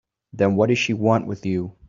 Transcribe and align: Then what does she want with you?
Then 0.33 0.55
what 0.55 0.69
does 0.69 0.79
she 0.79 0.95
want 0.95 1.27
with 1.27 1.45
you? 1.45 1.73